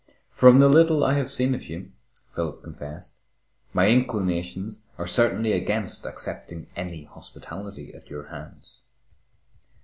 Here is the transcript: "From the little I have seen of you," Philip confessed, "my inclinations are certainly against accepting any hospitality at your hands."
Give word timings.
"From 0.31 0.57
the 0.57 0.67
little 0.67 1.03
I 1.03 1.13
have 1.13 1.29
seen 1.29 1.53
of 1.53 1.65
you," 1.65 1.91
Philip 2.31 2.63
confessed, 2.63 3.19
"my 3.71 3.87
inclinations 3.89 4.81
are 4.97 5.05
certainly 5.05 5.51
against 5.51 6.07
accepting 6.07 6.65
any 6.75 7.03
hospitality 7.03 7.93
at 7.93 8.09
your 8.09 8.29
hands." 8.29 8.79